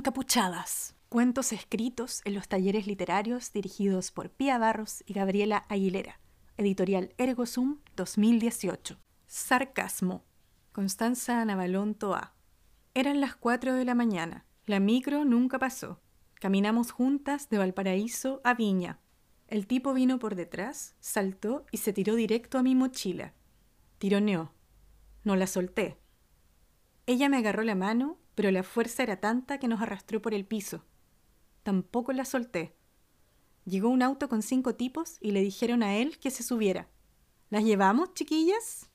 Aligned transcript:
Encapuchadas. 0.00 0.94
Cuentos 1.10 1.52
escritos 1.52 2.22
en 2.24 2.32
los 2.32 2.48
talleres 2.48 2.86
literarios 2.86 3.52
dirigidos 3.52 4.12
por 4.12 4.30
Pía 4.30 4.56
Barros 4.56 5.04
y 5.04 5.12
Gabriela 5.12 5.66
Aguilera. 5.68 6.20
Editorial 6.56 7.12
Ergosum 7.18 7.80
2018. 7.96 8.96
Sarcasmo. 9.26 10.24
Constanza 10.72 11.44
Navalón 11.44 11.94
Toa. 11.94 12.32
Eran 12.94 13.20
las 13.20 13.36
4 13.36 13.74
de 13.74 13.84
la 13.84 13.94
mañana. 13.94 14.46
La 14.64 14.80
micro 14.80 15.26
nunca 15.26 15.58
pasó. 15.58 16.00
Caminamos 16.32 16.92
juntas 16.92 17.50
de 17.50 17.58
Valparaíso 17.58 18.40
a 18.42 18.54
Viña. 18.54 19.00
El 19.48 19.66
tipo 19.66 19.92
vino 19.92 20.18
por 20.18 20.34
detrás, 20.34 20.94
saltó 21.00 21.66
y 21.72 21.76
se 21.76 21.92
tiró 21.92 22.14
directo 22.14 22.56
a 22.56 22.62
mi 22.62 22.74
mochila. 22.74 23.34
Tironeó. 23.98 24.54
No 25.24 25.36
la 25.36 25.46
solté. 25.46 25.98
Ella 27.04 27.28
me 27.28 27.36
agarró 27.36 27.64
la 27.64 27.74
mano, 27.74 28.16
pero 28.34 28.50
la 28.50 28.62
fuerza 28.62 29.02
era 29.02 29.20
tanta 29.20 29.58
que 29.58 29.68
nos 29.68 29.80
arrastró 29.80 30.20
por 30.20 30.34
el 30.34 30.44
piso. 30.44 30.84
Tampoco 31.62 32.12
la 32.12 32.24
solté. 32.24 32.76
Llegó 33.64 33.88
un 33.88 34.02
auto 34.02 34.28
con 34.28 34.42
cinco 34.42 34.74
tipos 34.74 35.18
y 35.20 35.30
le 35.30 35.42
dijeron 35.42 35.82
a 35.82 35.96
él 35.96 36.18
que 36.18 36.30
se 36.30 36.42
subiera. 36.42 36.88
¿Las 37.50 37.64
llevamos, 37.64 38.14
chiquillas? 38.14 38.89